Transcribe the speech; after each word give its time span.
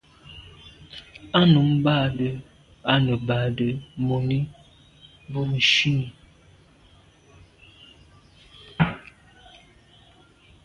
Á 1.37 1.41
nǔm 1.51 1.69
bâdə̀ 1.83 2.31
á 2.91 2.93
nə̀ 3.05 3.17
bàdə̌ 3.27 3.69
mùní 4.07 4.39
bû 5.31 5.41
shúnì. 5.71 6.07